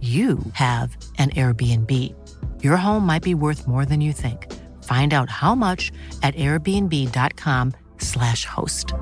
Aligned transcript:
you 0.00 0.38
have 0.52 0.96
an 1.18 1.30
Airbnb. 1.30 2.14
Your 2.62 2.76
home 2.76 3.06
might 3.06 3.22
be 3.22 3.34
worth 3.34 3.66
more 3.66 3.86
than 3.86 4.00
you 4.00 4.12
think. 4.12 4.52
Find 4.82 5.14
out 5.14 5.30
how 5.30 5.54
much 5.54 5.92
at 6.22 6.34
airbnb.com/slash 6.34 8.44
host. 8.44 8.92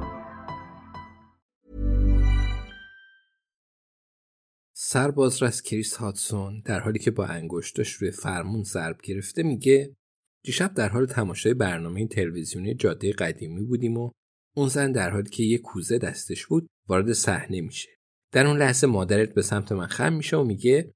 سربازرس 4.76 5.62
کریس 5.62 5.96
هاتسون 5.96 6.62
در 6.64 6.80
حالی 6.80 6.98
که 6.98 7.10
با 7.10 7.26
انگشتش 7.26 7.92
روی 7.92 8.10
فرمون 8.10 8.62
ضرب 8.62 9.00
گرفته 9.02 9.42
میگه 9.42 9.96
دیشب 10.44 10.74
در 10.74 10.88
حال 10.88 11.06
تماشای 11.06 11.54
برنامه 11.54 12.06
تلویزیونی 12.06 12.74
جاده 12.74 13.12
قدیمی 13.12 13.64
بودیم 13.64 13.96
و 13.96 14.10
اون 14.56 14.68
زن 14.68 14.92
در 14.92 15.10
حالی 15.10 15.30
که 15.30 15.42
یه 15.42 15.58
کوزه 15.58 15.98
دستش 15.98 16.46
بود 16.46 16.66
وارد 16.88 17.12
صحنه 17.12 17.60
میشه. 17.60 17.88
در 18.34 18.46
اون 18.46 18.58
لحظه 18.58 18.86
مادرت 18.86 19.34
به 19.34 19.42
سمت 19.42 19.72
من 19.72 19.86
خم 19.86 20.12
میشه 20.12 20.36
و 20.36 20.44
میگه 20.44 20.94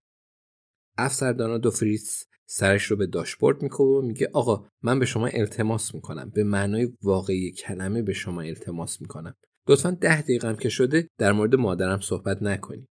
افسردانا 0.98 1.58
دو 1.58 1.70
فریتز 1.70 2.24
سرش 2.46 2.84
رو 2.84 2.96
به 2.96 3.06
داشبورد 3.06 3.62
میکوبه 3.62 3.98
و 3.98 4.02
میگه 4.02 4.30
آقا 4.34 4.68
من 4.82 4.98
به 4.98 5.06
شما 5.06 5.26
التماس 5.26 5.94
می‌کنم. 5.94 6.30
به 6.34 6.44
معنای 6.44 6.92
واقعی 7.02 7.52
کلمه 7.52 8.02
به 8.02 8.12
شما 8.12 8.40
التماس 8.40 9.00
می‌کنم. 9.00 9.34
لطفا 9.68 9.90
ده 9.90 10.22
دقیقم 10.22 10.56
که 10.56 10.68
شده 10.68 11.08
در 11.18 11.32
مورد 11.32 11.54
مادرم 11.54 12.00
صحبت 12.00 12.42
نکنید. 12.42 12.88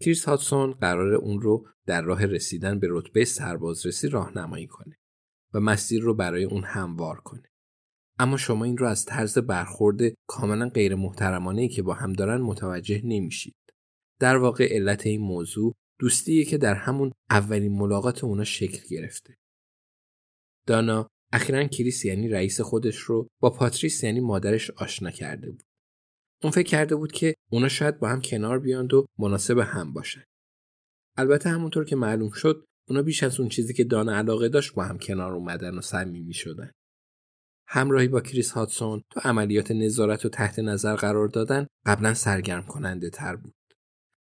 کریس 0.00 0.24
هاتسون 0.24 0.72
قرار 0.72 1.14
اون 1.14 1.40
رو 1.40 1.66
در 1.86 2.02
راه 2.02 2.26
رسیدن 2.26 2.78
به 2.78 2.86
رتبه 2.90 3.24
سربازرسی 3.24 4.08
راهنمایی 4.08 4.66
کنه 4.66 4.98
و 5.54 5.60
مسیر 5.60 6.02
رو 6.02 6.14
برای 6.14 6.44
اون 6.44 6.64
هموار 6.64 7.20
کنه. 7.20 7.50
اما 8.20 8.36
شما 8.36 8.64
این 8.64 8.78
رو 8.78 8.86
از 8.86 9.04
طرز 9.04 9.38
برخورد 9.38 10.00
کاملا 10.28 10.68
غیر 10.68 10.94
محترمانه 10.94 11.68
که 11.68 11.82
با 11.82 11.94
هم 11.94 12.12
دارن 12.12 12.40
متوجه 12.40 13.00
نمیشید. 13.04 13.54
در 14.20 14.36
واقع 14.36 14.74
علت 14.74 15.06
این 15.06 15.20
موضوع 15.20 15.74
دوستیه 16.00 16.44
که 16.44 16.58
در 16.58 16.74
همون 16.74 17.12
اولین 17.30 17.72
ملاقات 17.72 18.24
اونا 18.24 18.44
شکل 18.44 18.88
گرفته. 18.88 19.36
دانا 20.66 21.08
اخیرا 21.32 21.64
کریس 21.64 22.04
یعنی 22.04 22.28
رئیس 22.28 22.60
خودش 22.60 22.96
رو 22.96 23.28
با 23.40 23.50
پاتریس 23.50 24.04
یعنی 24.04 24.20
مادرش 24.20 24.70
آشنا 24.70 25.10
کرده 25.10 25.50
بود. 25.50 25.62
اون 26.42 26.50
فکر 26.50 26.68
کرده 26.68 26.96
بود 26.96 27.12
که 27.12 27.34
اونا 27.50 27.68
شاید 27.68 27.98
با 27.98 28.08
هم 28.08 28.20
کنار 28.20 28.58
بیاند 28.58 28.94
و 28.94 29.06
مناسب 29.18 29.58
هم 29.58 29.92
باشن. 29.92 30.24
البته 31.16 31.50
همونطور 31.50 31.84
که 31.84 31.96
معلوم 31.96 32.30
شد 32.30 32.64
اونا 32.88 33.02
بیش 33.02 33.22
از 33.22 33.40
اون 33.40 33.48
چیزی 33.48 33.74
که 33.74 33.84
دانا 33.84 34.16
علاقه 34.16 34.48
داشت 34.48 34.74
با 34.74 34.84
هم 34.84 34.98
کنار 34.98 35.32
اومدن 35.32 35.78
و 35.78 35.80
صمیمی 35.80 36.34
شدن. 36.34 36.70
همراهی 37.72 38.08
با 38.08 38.20
کریس 38.20 38.50
هاتسون 38.50 39.02
تو 39.10 39.20
عملیات 39.24 39.70
نظارت 39.70 40.26
و 40.26 40.28
تحت 40.28 40.58
نظر 40.58 40.96
قرار 40.96 41.28
دادن 41.28 41.66
قبلا 41.86 42.14
سرگرم 42.14 42.62
کننده 42.62 43.10
تر 43.10 43.36
بود. 43.36 43.54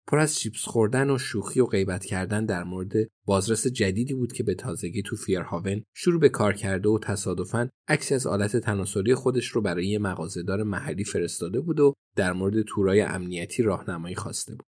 پر 0.06 0.18
از 0.18 0.38
چیپس 0.38 0.64
خوردن 0.64 1.10
و 1.10 1.18
شوخی 1.18 1.60
و 1.60 1.66
غیبت 1.66 2.04
کردن 2.04 2.44
در 2.44 2.64
مورد 2.64 2.92
بازرس 3.26 3.66
جدیدی 3.66 4.14
بود 4.14 4.32
که 4.32 4.42
به 4.42 4.54
تازگی 4.54 5.02
تو 5.02 5.16
فیرهاون 5.16 5.84
شروع 5.94 6.20
به 6.20 6.28
کار 6.28 6.52
کرده 6.52 6.88
و 6.88 6.98
تصادفاً 6.98 7.68
عکسی 7.88 8.14
از 8.14 8.26
آلت 8.26 8.56
تناسلی 8.56 9.14
خودش 9.14 9.46
رو 9.46 9.60
برای 9.60 9.86
یه 9.86 9.98
مغازهدار 9.98 10.62
محلی 10.62 11.04
فرستاده 11.04 11.60
بود 11.60 11.80
و 11.80 11.94
در 12.16 12.32
مورد 12.32 12.62
تورای 12.62 13.00
امنیتی 13.00 13.62
راهنمایی 13.62 14.14
خواسته 14.14 14.54
بود. 14.54 14.66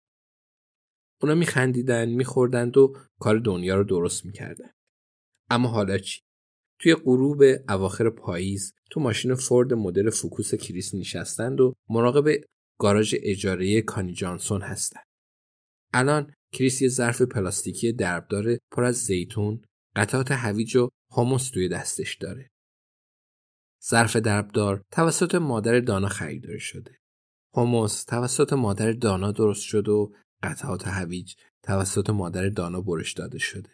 اونا 1.21 1.35
میخندیدن، 1.35 2.09
میخوردند 2.09 2.77
و 2.77 2.95
کار 3.19 3.39
دنیا 3.39 3.75
رو 3.75 3.83
درست 3.83 4.25
می‌کردن. 4.25 4.69
اما 5.49 5.69
حالا 5.69 5.97
چی؟ 5.97 6.26
توی 6.79 6.95
غروب 6.95 7.43
اواخر 7.69 8.09
پاییز 8.09 8.73
تو 8.91 8.99
ماشین 8.99 9.35
فورد 9.35 9.73
مدل 9.73 10.09
فوکوس 10.09 10.55
کریس 10.55 10.95
نشستند 10.95 11.61
و 11.61 11.73
مراقب 11.89 12.43
گاراژ 12.79 13.15
اجاره 13.19 13.81
کانی 13.81 14.13
جانسون 14.13 14.61
هستند. 14.61 15.05
الان 15.93 16.33
کریس 16.53 16.81
یه 16.81 16.89
ظرف 16.89 17.21
پلاستیکی 17.21 17.93
دربدار 17.93 18.57
پر 18.71 18.83
از 18.83 18.95
زیتون، 18.95 19.61
قطعات 19.95 20.31
هویج 20.31 20.75
و 20.75 20.89
هموس 21.17 21.49
توی 21.49 21.69
دستش 21.69 22.15
داره. 22.15 22.49
ظرف 23.89 24.15
دربدار 24.15 24.83
توسط 24.91 25.35
مادر 25.35 25.79
دانا 25.79 26.07
خریداری 26.07 26.59
شده. 26.59 26.97
هموس 27.55 28.03
توسط 28.03 28.53
مادر 28.53 28.91
دانا 28.91 29.31
درست 29.31 29.61
شده 29.61 29.91
و 29.91 30.11
قطعات 30.43 30.87
هویج 30.87 31.35
توسط 31.63 32.09
مادر 32.09 32.49
دانا 32.49 32.81
برش 32.81 33.13
داده 33.13 33.37
شده. 33.37 33.69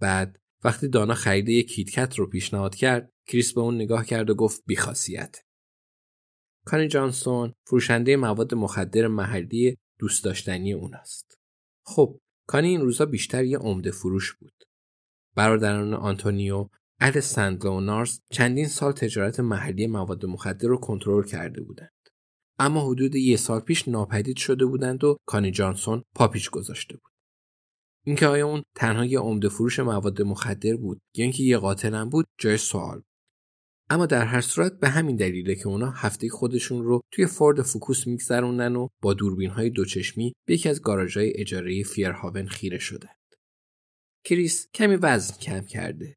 بعد 0.00 0.41
وقتی 0.64 0.88
دانا 0.88 1.14
خرید 1.14 1.48
یک 1.48 1.68
KitKat 1.68 2.14
رو 2.14 2.26
پیشنهاد 2.26 2.74
کرد 2.74 3.10
کریس 3.26 3.54
به 3.54 3.60
اون 3.60 3.74
نگاه 3.74 4.04
کرد 4.04 4.30
و 4.30 4.34
گفت 4.34 4.62
بیخاصیت. 4.66 5.36
کانی 6.66 6.88
جانسون 6.88 7.54
فروشنده 7.66 8.16
مواد 8.16 8.54
مخدر 8.54 9.06
محلی 9.06 9.78
دوست 9.98 10.24
داشتنی 10.24 10.72
اوناست. 10.72 11.38
خب 11.84 12.18
کانی 12.46 12.68
این 12.68 12.80
روزا 12.80 13.06
بیشتر 13.06 13.44
یه 13.44 13.58
عمده 13.58 13.90
فروش 13.90 14.32
بود. 14.32 14.64
برادران 15.36 15.94
آنتونیو 15.94 16.68
اهل 17.00 17.20
St 17.20 17.40
Leonards 17.40 18.20
چندین 18.30 18.68
سال 18.68 18.92
تجارت 18.92 19.40
محلی 19.40 19.86
مواد 19.86 20.26
مخدر 20.26 20.68
رو 20.68 20.76
کنترل 20.76 21.24
کرده 21.24 21.62
بودند. 21.62 21.90
اما 22.58 22.90
حدود 22.90 23.14
یه 23.14 23.36
سال 23.36 23.60
پیش 23.60 23.88
ناپدید 23.88 24.36
شده 24.36 24.66
بودند 24.66 25.04
و 25.04 25.16
کانی 25.26 25.50
جانسون 25.50 26.02
پاپیچ 26.14 26.50
گذاشته 26.50 26.96
بود. 26.96 27.11
اینکه 28.04 28.26
آیا 28.26 28.46
اون 28.46 28.62
تنها 28.76 29.04
یه 29.04 29.18
عمده 29.18 29.48
فروش 29.48 29.80
مواد 29.80 30.22
مخدر 30.22 30.76
بود 30.76 31.00
یا 31.16 31.22
اینکه 31.22 31.42
یه 31.42 31.58
قاتلم 31.58 32.10
بود 32.10 32.26
جای 32.38 32.56
سوال 32.56 33.02
اما 33.90 34.06
در 34.06 34.24
هر 34.24 34.40
صورت 34.40 34.80
به 34.80 34.88
همین 34.88 35.16
دلیله 35.16 35.54
که 35.54 35.68
اونا 35.68 35.90
هفته 35.90 36.28
خودشون 36.28 36.84
رو 36.84 37.00
توی 37.10 37.26
فورد 37.26 37.62
فوکوس 37.62 38.06
میگذروندن 38.06 38.76
و 38.76 38.88
با 39.02 39.14
دوربین 39.14 39.50
های 39.50 39.70
دوچشمی 39.70 40.32
به 40.46 40.54
یکی 40.54 40.68
از 40.68 40.82
گاراژهای 40.82 41.32
اجاره 41.34 41.82
فیرهاون 41.82 42.46
خیره 42.48 42.78
شدند. 42.78 43.16
کریس 44.24 44.68
کمی 44.74 44.96
وزن 44.96 45.34
کم 45.34 45.60
کرده. 45.60 46.14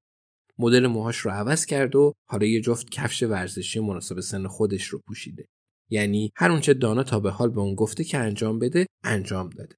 مدل 0.58 0.88
موهاش 0.88 1.18
رو 1.18 1.32
عوض 1.32 1.66
کرد 1.66 1.96
و 1.96 2.14
حالا 2.30 2.46
یه 2.46 2.62
جفت 2.62 2.90
کفش 2.90 3.24
ورزشی 3.24 3.80
مناسب 3.80 4.20
سن 4.20 4.48
خودش 4.48 4.86
رو 4.86 5.02
پوشیده. 5.08 5.46
یعنی 5.90 6.32
هر 6.36 6.52
اونچه 6.52 6.74
دانا 6.74 7.04
تا 7.04 7.20
به 7.20 7.32
حال 7.32 7.50
به 7.50 7.62
اون 7.62 7.76
گفته 7.76 8.04
که 8.04 8.18
انجام 8.18 8.60
بده 8.60 8.86
انجام 9.04 9.50
داده. 9.50 9.76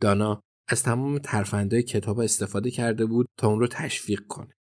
دانا 0.00 0.42
از 0.68 0.82
تمام 0.82 1.18
ترفندهای 1.18 1.82
کتاب 1.82 2.18
استفاده 2.18 2.70
کرده 2.70 3.06
بود 3.06 3.26
تا 3.38 3.48
اون 3.48 3.60
رو 3.60 3.66
تشویق 3.66 4.26
کنه. 4.28 4.54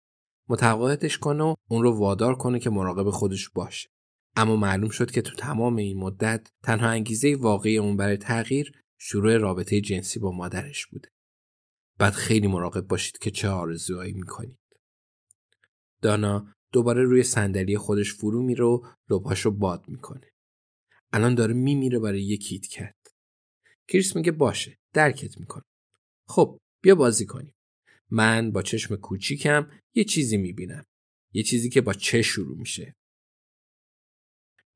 متقاعدش 0.49 1.17
کنه 1.17 1.43
و 1.43 1.55
اون 1.69 1.83
رو 1.83 1.99
وادار 1.99 2.35
کنه 2.35 2.59
که 2.59 2.69
مراقب 2.69 3.09
خودش 3.09 3.49
باشه. 3.49 3.89
اما 4.35 4.55
معلوم 4.55 4.89
شد 4.89 5.11
که 5.11 5.21
تو 5.21 5.35
تمام 5.35 5.75
این 5.75 5.97
مدت 5.97 6.47
تنها 6.63 6.87
انگیزه 6.87 7.35
واقعی 7.35 7.77
اون 7.77 7.97
برای 7.97 8.17
تغییر 8.17 8.71
شروع 8.99 9.37
رابطه 9.37 9.81
جنسی 9.81 10.19
با 10.19 10.31
مادرش 10.31 10.85
بوده. 10.85 11.09
بعد 11.97 12.13
خیلی 12.13 12.47
مراقب 12.47 12.87
باشید 12.87 13.17
که 13.17 13.31
چه 13.31 13.49
آرزوهایی 13.49 14.13
می‌کنید. 14.13 14.59
دانا 16.01 16.53
دوباره 16.71 17.03
روی 17.03 17.23
صندلی 17.23 17.77
خودش 17.77 18.13
فرو 18.13 18.41
میره 18.43 18.65
و 18.65 18.81
لبهاش 19.09 19.41
رو 19.41 19.51
باد 19.51 19.85
می‌کنه. 19.87 20.31
الان 21.13 21.35
داره 21.35 21.53
میمیره 21.53 21.99
برای 21.99 22.23
یه 22.23 22.37
کیت 22.37 22.67
کت. 22.67 22.95
کریس 23.87 24.15
میگه 24.15 24.31
باشه 24.31 24.77
درکت 24.93 25.37
می‌کنه. 25.37 25.63
خب 26.31 26.59
بیا 26.83 26.95
بازی 26.95 27.25
کنیم. 27.25 27.53
من 28.09 28.51
با 28.51 28.61
چشم 28.61 28.95
کوچیکم 28.95 29.67
یه 29.95 30.03
چیزی 30.03 30.37
می‌بینم. 30.37 30.85
یه 31.33 31.43
چیزی 31.43 31.69
که 31.69 31.81
با 31.81 31.93
چه 31.93 32.21
شروع 32.21 32.57
میشه. 32.57 32.95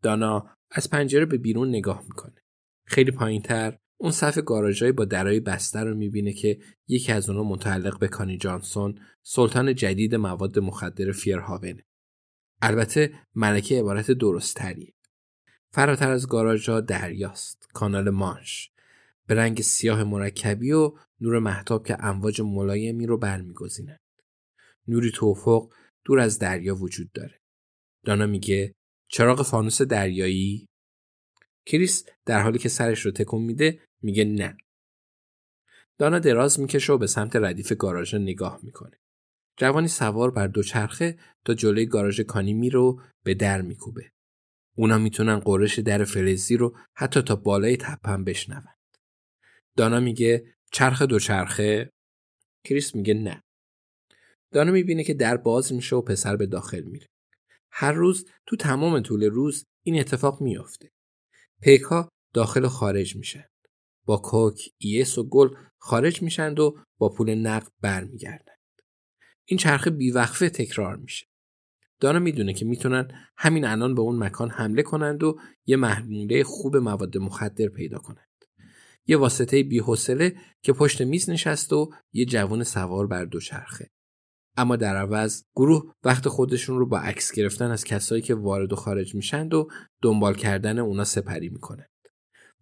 دانا 0.01 0.57
از 0.71 0.89
پنجره 0.89 1.25
به 1.25 1.37
بیرون 1.37 1.69
نگاه 1.69 2.03
می‌کنه. 2.03 2.43
خیلی 2.87 3.11
پایینتر 3.11 3.77
اون 3.97 4.11
صف 4.11 4.37
گاراژهای 4.37 4.91
با 4.91 5.05
درای 5.05 5.39
بسته 5.39 5.79
رو 5.79 5.95
می‌بینه 5.95 6.33
که 6.33 6.59
یکی 6.87 7.11
از 7.11 7.29
اونها 7.29 7.43
متعلق 7.43 7.99
به 7.99 8.07
کانی 8.07 8.37
جانسون 8.37 8.99
سلطان 9.23 9.75
جدید 9.75 10.15
مواد 10.15 10.59
مخدر 10.59 11.11
فیرهاونه. 11.11 11.85
البته 12.61 13.19
ملکه 13.35 13.79
عبارت 13.79 14.11
درست 14.11 14.55
تریه. 14.55 14.93
فراتر 15.71 16.11
از 16.11 16.27
گاراژها 16.27 16.81
دریاست. 16.81 17.67
کانال 17.73 18.09
مانش. 18.09 18.71
به 19.27 19.35
رنگ 19.35 19.61
سیاه 19.61 20.03
مرکبی 20.03 20.71
و 20.71 20.93
نور 21.21 21.39
محتاب 21.39 21.87
که 21.87 22.05
امواج 22.05 22.41
ملایمی 22.41 23.05
رو 23.05 23.17
برمیگزینند. 23.17 23.99
نوری 24.87 25.11
توفق 25.11 25.73
دور 26.05 26.19
از 26.19 26.39
دریا 26.39 26.75
وجود 26.75 27.11
داره. 27.11 27.39
دانا 28.05 28.25
میگه 28.25 28.73
چراغ 29.09 29.41
فانوس 29.41 29.81
دریایی 29.81 30.67
کریس 31.65 32.05
در 32.25 32.41
حالی 32.41 32.59
که 32.59 32.69
سرش 32.69 33.05
رو 33.05 33.11
تکون 33.11 33.41
میده 33.41 33.79
میگه 34.01 34.25
نه. 34.25 34.57
دانا 35.97 36.19
دراز 36.19 36.59
می‌کشه 36.59 36.93
و 36.93 36.97
به 36.97 37.07
سمت 37.07 37.35
ردیف 37.35 37.73
گاراژ 37.73 38.15
نگاه 38.15 38.59
می‌کنه. 38.63 38.99
جوانی 39.57 39.87
سوار 39.87 40.31
بر 40.31 40.47
دوچرخه 40.47 41.17
تا 41.45 41.53
جلوی 41.53 41.85
گاراژ 41.85 42.21
کانی 42.21 42.53
میره 42.53 42.79
و 42.79 42.99
به 43.23 43.33
در 43.33 43.61
میکوبه. 43.61 44.11
اونا 44.77 44.97
می‌تونن 44.97 45.39
قرش 45.39 45.79
در 45.79 46.03
فلزی 46.03 46.57
رو 46.57 46.77
حتی 46.95 47.21
تا 47.21 47.35
بالای 47.35 47.77
تپم 47.77 48.23
بشنوند. 48.23 48.77
دانا 49.77 49.99
میگه 49.99 50.55
چرخ 50.75 51.01
دوچرخه 51.01 51.89
کریس 52.63 52.95
میگه 52.95 53.13
نه. 53.13 53.43
دانا 54.51 54.71
می‌بینه 54.71 55.03
که 55.03 55.13
در 55.13 55.37
باز 55.37 55.73
میشه 55.73 55.95
و 55.95 56.01
پسر 56.01 56.35
به 56.35 56.45
داخل 56.45 56.81
میره. 56.81 57.07
هر 57.71 57.91
روز 57.91 58.25
تو 58.45 58.55
تمام 58.55 58.99
طول 58.99 59.23
روز 59.23 59.65
این 59.83 59.99
اتفاق 59.99 60.41
میافته. 60.41 60.91
پیک 61.61 61.81
داخل 62.33 62.65
و 62.65 62.69
خارج 62.69 63.15
میشن. 63.15 63.45
با 64.05 64.17
کوک، 64.17 64.61
ایس 64.77 65.17
و 65.17 65.29
گل 65.29 65.49
خارج 65.77 66.21
میشند 66.21 66.59
و 66.59 66.77
با 66.97 67.09
پول 67.09 67.35
نقد 67.35 67.71
برمیگردند. 67.81 68.59
این 69.45 69.57
چرخه 69.57 69.89
بیوقفه 69.89 70.49
تکرار 70.49 70.95
میشه. 70.95 71.25
دانا 71.99 72.19
می‌دونه 72.19 72.53
که 72.53 72.65
می‌تونن 72.65 73.11
همین 73.37 73.65
الان 73.65 73.95
به 73.95 74.01
اون 74.01 74.23
مکان 74.23 74.49
حمله 74.49 74.81
کنند 74.81 75.23
و 75.23 75.39
یه 75.65 75.77
محموله 75.77 76.43
خوب 76.43 76.77
مواد 76.77 77.17
مخدر 77.17 77.67
پیدا 77.67 77.97
کنند. 77.97 78.34
یه 79.07 79.17
واسطه 79.17 79.63
بیحوصله 79.63 80.35
که 80.61 80.73
پشت 80.73 81.01
میز 81.01 81.29
نشست 81.29 81.73
و 81.73 81.89
یه 82.13 82.25
جوان 82.25 82.63
سوار 82.63 83.07
بر 83.07 83.25
دوچرخه. 83.25 83.89
اما 84.57 84.75
در 84.75 84.95
عوض 84.95 85.43
گروه 85.55 85.93
وقت 86.03 86.27
خودشون 86.27 86.77
رو 86.77 86.85
با 86.85 86.99
عکس 86.99 87.31
گرفتن 87.31 87.71
از 87.71 87.83
کسایی 87.83 88.21
که 88.21 88.35
وارد 88.35 88.73
و 88.73 88.75
خارج 88.75 89.15
میشند 89.15 89.53
و 89.53 89.67
دنبال 90.01 90.35
کردن 90.35 90.79
اونا 90.79 91.03
سپری 91.03 91.49
می‌کنند 91.49 91.89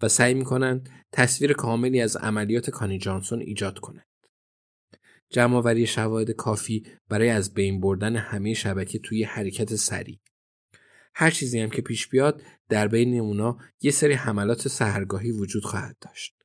و 0.02 0.08
سعی 0.08 0.34
می‌کنند 0.34 0.90
تصویر 1.12 1.54
کاملی 1.54 2.02
از 2.02 2.16
عملیات 2.16 2.70
کانی 2.70 2.98
جانسون 2.98 3.42
ایجاد 3.42 3.80
کنند. 3.80 4.08
جمعآوری 5.30 5.88
شواهد 5.88 6.32
کافی 6.32 6.84
برای 7.10 7.30
از 7.30 7.54
بین 7.54 7.82
بردن 7.82 8.16
همه 8.16 8.54
شبکه 8.54 9.00
توی 9.00 9.24
حرکت 9.24 9.76
سریع. 9.76 10.20
هر 11.16 11.32
چیزی 11.32 11.60
هم 11.60 11.70
که 11.70 11.82
پیش 11.82 12.08
بیاد 12.08 12.42
در 12.70 12.88
بین 12.88 13.20
اونا 13.20 13.58
یه 13.82 13.92
سری 13.92 14.14
حملات 14.14 14.68
سهرگاهی 14.68 15.32
وجود 15.32 15.66
خواهد 15.66 15.98
داشت. 16.02 16.36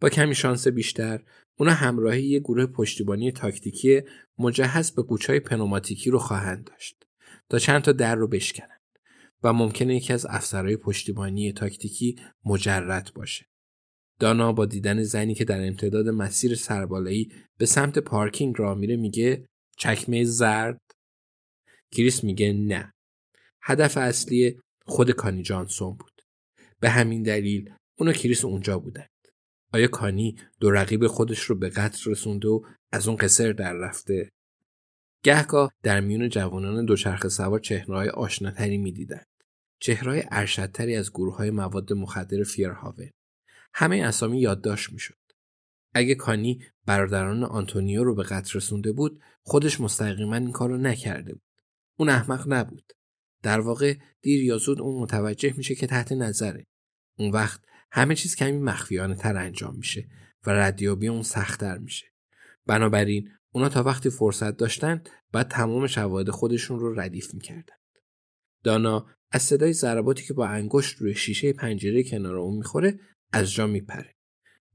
با 0.00 0.08
کمی 0.08 0.34
شانس 0.34 0.68
بیشتر 0.68 1.22
اونا 1.58 1.72
همراهی 1.72 2.22
یه 2.22 2.40
گروه 2.40 2.66
پشتیبانی 2.66 3.32
تاکتیکی 3.32 4.02
مجهز 4.38 4.90
به 4.90 5.02
قوچهای 5.02 5.40
پنوماتیکی 5.40 6.10
رو 6.10 6.18
خواهند 6.18 6.64
داشت 6.64 7.04
تا 7.48 7.58
چند 7.58 7.82
تا 7.82 7.92
در 7.92 8.14
رو 8.14 8.28
بشکنند 8.28 8.80
و 9.42 9.52
ممکنه 9.52 9.96
یکی 9.96 10.12
از 10.12 10.26
افسرهای 10.26 10.76
پشتیبانی 10.76 11.52
تاکتیکی 11.52 12.16
مجرد 12.44 13.10
باشه. 13.14 13.46
دانا 14.18 14.52
با 14.52 14.66
دیدن 14.66 15.02
زنی 15.02 15.34
که 15.34 15.44
در 15.44 15.66
امتداد 15.66 16.08
مسیر 16.08 16.54
سربالایی 16.54 17.32
به 17.58 17.66
سمت 17.66 17.98
پارکینگ 17.98 18.54
را 18.58 18.74
میره 18.74 18.96
میگه 18.96 19.46
چکمه 19.76 20.24
زرد 20.24 20.80
کریس 21.92 22.24
میگه 22.24 22.52
نه 22.52 22.92
هدف 23.62 23.96
اصلی 23.96 24.60
خود 24.86 25.10
کانی 25.10 25.42
جانسون 25.42 25.96
بود 25.96 26.22
به 26.80 26.90
همین 26.90 27.22
دلیل 27.22 27.74
اونو 27.98 28.12
کریس 28.12 28.44
اونجا 28.44 28.78
بودن 28.78 29.06
آیا 29.72 29.88
کانی 29.88 30.36
دو 30.60 30.70
رقیب 30.70 31.06
خودش 31.06 31.42
رو 31.42 31.54
به 31.54 31.68
قتل 31.68 32.10
رسونده 32.10 32.48
و 32.48 32.60
از 32.92 33.08
اون 33.08 33.16
قصر 33.16 33.52
در 33.52 33.72
رفته؟ 33.72 34.30
گهگاه 35.22 35.72
در 35.82 36.00
میون 36.00 36.28
جوانان 36.28 36.84
دوچرخه 36.84 37.28
سوار 37.28 37.58
چهرههای 37.58 38.08
آشناتری 38.08 38.78
می‌دیدند. 38.78 39.26
چهرهای 39.80 40.22
ارشدتری 40.30 40.96
از 40.96 41.10
گروه 41.10 41.36
های 41.36 41.50
مواد 41.50 41.92
مخدر 41.92 42.42
فیرهاون. 42.42 43.10
همه 43.74 43.96
اسامی 43.96 44.40
یادداشت 44.40 44.92
می‌شد. 44.92 45.14
اگه 45.94 46.14
کانی 46.14 46.64
برادران 46.86 47.44
آنتونیو 47.44 48.04
رو 48.04 48.14
به 48.14 48.22
قتل 48.22 48.56
رسونده 48.56 48.92
بود 48.92 49.22
خودش 49.42 49.80
مستقیما 49.80 50.36
این 50.36 50.52
کار 50.52 50.68
رو 50.68 50.76
نکرده 50.76 51.32
بود. 51.32 51.42
اون 51.98 52.08
احمق 52.08 52.44
نبود. 52.48 52.92
در 53.42 53.60
واقع 53.60 53.94
دیر 54.22 54.44
یا 54.44 54.58
زود 54.58 54.80
اون 54.80 55.02
متوجه 55.02 55.54
میشه 55.56 55.74
که 55.74 55.86
تحت 55.86 56.12
نظره. 56.12 56.64
اون 57.18 57.30
وقت 57.30 57.60
همه 57.92 58.14
چیز 58.14 58.36
کمی 58.36 58.58
مخفیانه 58.58 59.14
تر 59.14 59.36
انجام 59.36 59.76
میشه 59.76 60.08
و 60.46 60.50
ردیابی 60.50 61.08
اون 61.08 61.22
سختتر 61.22 61.78
میشه. 61.78 62.06
بنابراین 62.66 63.28
اونا 63.54 63.68
تا 63.68 63.82
وقتی 63.82 64.10
فرصت 64.10 64.56
داشتن 64.56 65.02
بعد 65.32 65.48
تمام 65.48 65.86
شواهد 65.86 66.30
خودشون 66.30 66.78
رو 66.78 67.00
ردیف 67.00 67.34
می‌کردند. 67.34 67.78
دانا 68.64 69.06
از 69.30 69.42
صدای 69.42 69.72
ضرباتی 69.72 70.24
که 70.24 70.34
با 70.34 70.46
انگشت 70.46 70.96
روی 70.96 71.14
شیشه 71.14 71.52
پنجره 71.52 72.02
کنار 72.02 72.36
اون 72.36 72.56
می‌خوره 72.58 73.00
از 73.32 73.52
جا 73.52 73.66
میپره. 73.66 74.14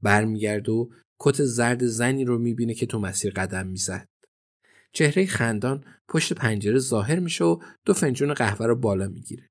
برمیگرده 0.02 0.72
و 0.72 0.88
کت 1.18 1.42
زرد 1.42 1.86
زنی 1.86 2.24
رو 2.24 2.38
می‌بینه 2.38 2.74
که 2.74 2.86
تو 2.86 2.98
مسیر 2.98 3.32
قدم 3.32 3.66
می‌زد. 3.66 4.08
چهره 4.94 5.26
خندان 5.26 5.84
پشت 6.08 6.32
پنجره 6.32 6.78
ظاهر 6.78 7.18
میشه 7.18 7.44
و 7.44 7.62
دو 7.84 7.92
فنجون 7.92 8.34
قهوه 8.34 8.66
رو 8.66 8.76
بالا 8.76 9.08
می‌گیره. 9.08 9.50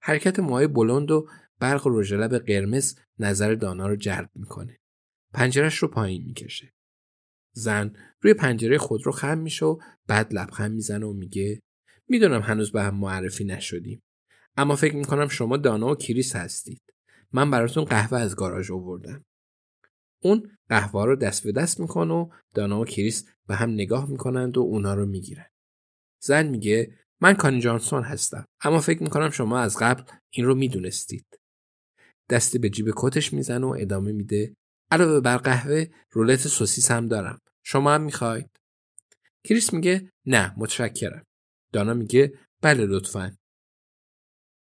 حرکت 0.00 0.38
موهای 0.38 0.66
بلند 0.66 1.10
و 1.10 1.28
برق 1.58 1.86
رژ 1.86 2.12
لب 2.12 2.38
قرمز 2.38 2.98
نظر 3.18 3.54
دانا 3.54 3.86
رو 3.86 3.96
جلب 3.96 4.30
می‌کنه. 4.34 4.78
پنجرش 5.32 5.76
رو 5.76 5.88
پایین 5.88 6.24
می‌کشه. 6.24 6.72
زن 7.52 7.96
روی 8.20 8.34
پنجره 8.34 8.78
خود 8.78 9.06
رو 9.06 9.12
خم 9.12 9.38
میشه 9.38 9.64
و 9.64 9.78
بعد 10.06 10.34
لبخند 10.34 10.74
می‌زنه 10.74 11.06
و 11.06 11.12
میگه 11.12 11.60
می‌دونم 12.08 12.40
هنوز 12.40 12.72
به 12.72 12.82
هم 12.82 12.94
معرفی 12.94 13.44
نشدیم. 13.44 14.02
اما 14.56 14.76
فکر 14.76 14.96
می‌کنم 14.96 15.28
شما 15.28 15.56
دانا 15.56 15.86
و 15.86 15.94
کریس 15.94 16.36
هستید. 16.36 16.82
من 17.32 17.50
براتون 17.50 17.84
قهوه 17.84 18.18
از 18.18 18.36
گاراژ 18.36 18.70
آوردم. 18.70 19.24
اون 20.24 20.50
قهوه 20.68 21.04
رو 21.04 21.16
دست 21.16 21.44
به 21.44 21.52
دست 21.52 21.80
می‌کنه 21.80 22.14
و 22.14 22.28
دانا 22.54 22.80
و 22.80 22.84
کریس 22.84 23.28
به 23.46 23.54
هم 23.54 23.70
نگاه 23.70 24.10
می‌کنند 24.10 24.56
و 24.56 24.60
اونا 24.60 24.94
رو 24.94 25.06
می‌گیرن. 25.06 25.46
زن 26.22 26.46
میگه 26.46 26.98
من 27.20 27.34
کانی 27.34 27.60
جانسون 27.60 28.02
هستم 28.02 28.44
اما 28.62 28.80
فکر 28.80 29.02
می‌کنم 29.02 29.30
شما 29.30 29.58
از 29.58 29.76
قبل 29.80 30.02
این 30.30 30.46
رو 30.46 30.54
می‌دونستید. 30.54 31.26
دستی 32.30 32.58
به 32.58 32.70
جیب 32.70 32.92
کتش 32.96 33.32
می‌زنه 33.32 33.66
و 33.66 33.76
ادامه 33.78 34.12
میده 34.12 34.54
علاوه 34.90 35.20
بر 35.20 35.36
قهوه 35.36 35.86
رولت 36.10 36.48
سوسیس 36.48 36.90
هم 36.90 37.08
دارم 37.08 37.38
شما 37.64 37.94
هم 37.94 38.02
می‌خواید 38.02 38.50
کریس 39.44 39.72
میگه 39.72 40.10
نه 40.26 40.54
متشکرم 40.56 41.24
دانا 41.72 41.94
میگه 41.94 42.38
بله 42.62 42.86
لطفا 42.86 43.36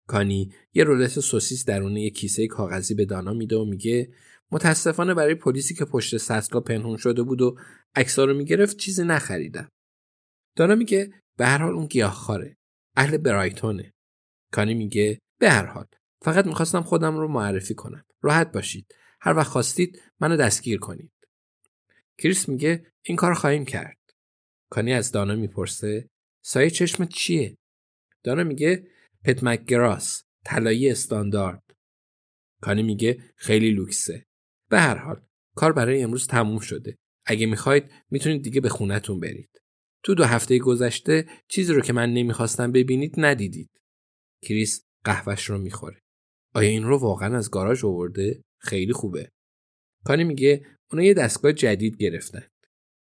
کانی 0.08 0.52
یه 0.74 0.84
رولت 0.84 1.20
سوسیس 1.20 1.64
درون 1.64 1.96
یه 1.96 2.10
کیسه 2.10 2.46
کاغذی 2.46 2.94
به 2.94 3.04
دانا 3.04 3.32
میده 3.32 3.56
و 3.56 3.64
میگه 3.64 4.12
متاسفانه 4.52 5.14
برای 5.14 5.34
پلیسی 5.34 5.74
که 5.74 5.84
پشت 5.84 6.16
سطلا 6.16 6.60
پنهون 6.60 6.96
شده 6.96 7.22
بود 7.22 7.42
و 7.42 7.58
عکسا 7.96 8.24
رو 8.24 8.34
می‌گرفت 8.34 8.76
چیزی 8.76 9.04
نخریدم. 9.04 9.68
دانا 10.56 10.74
میگه 10.74 11.12
به 11.36 11.46
هر 11.46 11.58
حال 11.58 11.72
اون 11.72 11.86
گیاهخواره 11.86 12.56
اهل 12.96 13.16
برایتونه. 13.16 13.92
کانی 14.52 14.74
میگه 14.74 15.18
به 15.40 15.50
هر 15.50 15.66
حال. 15.66 15.86
فقط 16.22 16.46
می‌خواستم 16.46 16.82
خودم 16.82 17.16
رو 17.16 17.28
معرفی 17.28 17.74
کنم. 17.74 18.04
راحت 18.22 18.52
باشید. 18.52 18.94
هر 19.20 19.36
وقت 19.36 19.48
خواستید 19.48 20.02
منو 20.20 20.36
دستگیر 20.36 20.78
کنید. 20.78 21.12
کریس 22.18 22.48
میگه 22.48 22.92
این 23.02 23.16
کار 23.16 23.34
خواهیم 23.34 23.64
کرد. 23.64 23.98
کانی 24.70 24.92
از 24.92 25.12
دانا 25.12 25.34
می‌پرسه 25.34 26.08
سایه 26.44 26.70
چشمت 26.70 27.08
چیه؟ 27.08 27.56
دانا 28.24 28.44
میگه 28.44 28.88
پت 29.24 29.44
مکگراس 29.44 30.22
طلایی 30.44 30.90
استاندارد. 30.90 31.62
کانی 32.60 32.82
میگه 32.82 33.24
خیلی 33.36 33.70
لوکسه. 33.70 34.26
به 34.70 34.80
هر 34.80 34.96
حال 34.96 35.22
کار 35.56 35.72
برای 35.72 36.02
امروز 36.02 36.26
تموم 36.26 36.58
شده. 36.58 36.96
اگه 37.26 37.46
می‌خواید 37.46 37.90
می‌تونید 38.10 38.42
دیگه 38.42 38.60
به 38.60 38.68
خونتون 38.68 39.20
برید. 39.20 39.60
تو 40.02 40.14
دو 40.14 40.24
هفته 40.24 40.58
گذشته 40.58 41.26
چیزی 41.48 41.72
رو 41.72 41.80
که 41.80 41.92
من 41.92 42.12
نمی‌خواستم 42.12 42.72
ببینید 42.72 43.14
ندیدید. 43.18 43.70
کریس 44.42 44.84
قهوهش 45.04 45.44
رو 45.44 45.58
می‌خوره. 45.58 46.00
آیا 46.54 46.68
این 46.68 46.82
رو 46.82 46.98
واقعا 46.98 47.36
از 47.36 47.50
گاراژ 47.50 47.84
آورده؟ 47.84 48.42
خیلی 48.60 48.92
خوبه. 48.92 49.30
کانی 50.04 50.24
میگه 50.24 50.66
اونا 50.92 51.04
یه 51.04 51.14
دستگاه 51.14 51.52
جدید 51.52 51.96
گرفتن. 51.96 52.46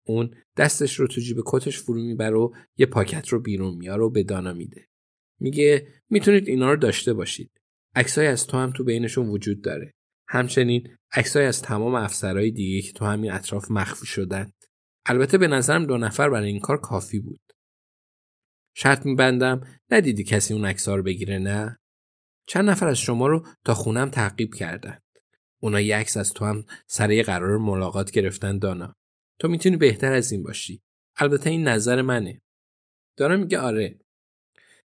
اون 0.06 0.34
دستش 0.56 0.94
رو 0.94 1.06
تو 1.06 1.20
جیب 1.20 1.36
کتش 1.46 1.78
فرو 1.78 2.02
می‌بره 2.02 2.36
و 2.36 2.52
یه 2.76 2.86
پاکت 2.86 3.28
رو 3.28 3.40
بیرون 3.40 3.76
میاره 3.76 4.02
و 4.02 4.10
به 4.10 4.22
دانا 4.22 4.52
میده. 4.52 4.88
میگه 5.40 5.88
می‌تونید 6.10 6.48
اینا 6.48 6.70
رو 6.70 6.76
داشته 6.76 7.12
باشید. 7.14 7.50
عکسای 7.94 8.26
از 8.26 8.46
تو 8.46 8.56
هم 8.56 8.72
تو 8.72 8.84
بینشون 8.84 9.28
وجود 9.28 9.62
داره. 9.62 9.92
همچنین 10.28 10.96
عکسای 11.12 11.44
از 11.44 11.62
تمام 11.62 11.94
افسرهای 11.94 12.50
دیگه 12.50 12.82
که 12.82 12.92
تو 12.92 13.04
همین 13.04 13.32
اطراف 13.32 13.70
مخفی 13.70 14.06
شدن. 14.06 14.52
البته 15.06 15.38
به 15.38 15.46
نظرم 15.48 15.86
دو 15.86 15.98
نفر 15.98 16.30
برای 16.30 16.50
این 16.50 16.60
کار 16.60 16.80
کافی 16.80 17.18
بود. 17.18 17.40
شرط 18.76 19.06
میبندم 19.06 19.60
ندیدی 19.90 20.24
کسی 20.24 20.54
اون 20.54 20.64
عکس‌ها 20.64 20.96
رو 20.96 21.02
بگیره 21.02 21.38
نه؟ 21.38 21.78
چند 22.46 22.70
نفر 22.70 22.88
از 22.88 22.98
شما 22.98 23.26
رو 23.26 23.46
تا 23.64 23.74
خونم 23.74 24.10
تعقیب 24.10 24.54
کردن. 24.54 24.98
اونا 25.62 25.80
یه 25.80 25.96
عکس 25.96 26.16
از 26.16 26.32
تو 26.32 26.44
هم 26.44 26.64
سر 26.86 27.22
قرار 27.22 27.58
ملاقات 27.58 28.10
گرفتن 28.10 28.58
دانا. 28.58 28.94
تو 29.40 29.48
می‌تونی 29.48 29.76
بهتر 29.76 30.12
از 30.12 30.32
این 30.32 30.42
باشی. 30.42 30.82
البته 31.16 31.50
این 31.50 31.68
نظر 31.68 32.02
منه. 32.02 32.40
دانا 33.16 33.36
میگه 33.36 33.58
آره. 33.58 33.98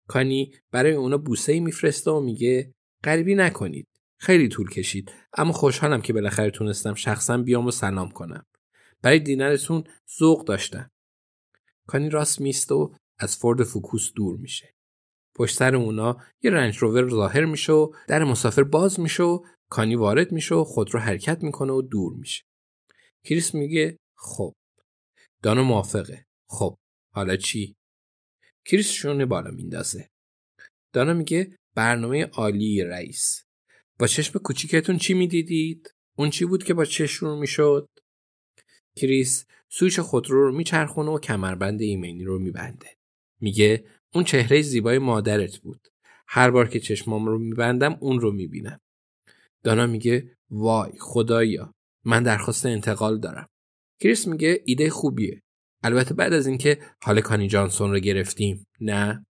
کانی 0.08 0.54
برای 0.70 0.92
اونا 0.92 1.18
بوسه 1.18 1.60
میفرسته 1.60 2.10
و 2.10 2.20
میگه 2.20 2.74
غریبی 3.04 3.34
نکنید. 3.34 3.88
خیلی 4.20 4.48
طول 4.48 4.70
کشید. 4.70 5.12
اما 5.38 5.52
خوشحالم 5.52 6.02
که 6.02 6.12
بالاخره 6.12 6.50
تونستم 6.50 6.94
شخصا 6.94 7.38
بیام 7.38 7.66
و 7.66 7.70
سلام 7.70 8.10
کنم. 8.10 8.46
برای 9.02 9.18
دینرتون 9.18 9.84
ذوق 10.18 10.44
داشتم. 10.44 10.90
کانی 11.86 12.08
راست 12.10 12.40
میسته 12.40 12.74
و 12.74 12.94
از 13.18 13.36
فورد 13.36 13.62
فوکوس 13.62 14.12
دور 14.12 14.36
میشه. 14.36 14.74
پشت 15.34 15.56
سر 15.56 15.76
اونا 15.76 16.16
یه 16.42 16.50
رنج 16.50 16.78
روور 16.78 17.08
ظاهر 17.08 17.44
میشه 17.44 17.72
و 17.72 17.92
در 18.08 18.24
مسافر 18.24 18.62
باز 18.62 19.00
میشه 19.00 19.22
و 19.22 19.44
کانی 19.70 19.96
وارد 19.96 20.32
میشه 20.32 20.54
و 20.54 20.64
خود 20.64 20.94
رو 20.94 21.00
حرکت 21.00 21.42
می‌کنه 21.42 21.72
و 21.72 21.82
دور 21.82 22.12
میشه. 22.12 22.44
کریس 23.24 23.54
میگه 23.54 23.96
خب. 24.16 24.54
دانا 25.42 25.62
موافقه. 25.62 26.26
خب. 26.48 26.76
حالا 27.14 27.36
چی؟ 27.36 27.74
کریس 28.64 28.90
شونه 28.90 29.26
بالا 29.26 29.50
میندازه. 29.50 30.08
دانا 30.92 31.14
میگه 31.14 31.56
برنامه 31.74 32.24
عالی 32.24 32.84
رئیس. 32.84 33.49
با 34.00 34.06
چشم 34.06 34.38
کوچیکتون 34.38 34.98
چی 34.98 35.14
می‌دیدید؟ 35.14 35.94
اون 36.18 36.30
چی 36.30 36.44
بود 36.44 36.64
که 36.64 36.74
با 36.74 36.84
چشم 36.84 37.26
رو 37.26 37.36
می‌شد؟ 37.36 37.88
کریس 38.96 39.46
سویچ 39.68 40.00
خودرو 40.00 40.46
رو 40.46 40.56
میچرخونه 40.56 41.10
و 41.10 41.18
کمربند 41.18 41.80
ایمنی 41.80 42.24
رو 42.24 42.38
میبنده. 42.38 42.96
میگه 43.40 43.84
اون 44.14 44.24
چهره 44.24 44.62
زیبای 44.62 44.98
مادرت 44.98 45.58
بود. 45.58 45.88
هر 46.28 46.50
بار 46.50 46.68
که 46.68 46.80
چشمام 46.80 47.26
رو 47.26 47.38
میبندم 47.38 47.96
اون 48.00 48.20
رو 48.20 48.32
می‌بینم. 48.32 48.80
دانا 49.64 49.86
میگه 49.86 50.36
وای 50.50 50.92
خدایا 50.98 51.74
من 52.04 52.22
درخواست 52.22 52.66
انتقال 52.66 53.20
دارم. 53.20 53.48
کریس 54.00 54.26
میگه 54.26 54.62
ایده 54.64 54.90
خوبیه. 54.90 55.42
البته 55.82 56.14
بعد 56.14 56.32
از 56.32 56.46
اینکه 56.46 56.78
حال 57.02 57.20
کانی 57.20 57.48
جانسون 57.48 57.90
رو 57.90 57.98
گرفتیم 57.98 58.66
نه؟ 58.80 59.26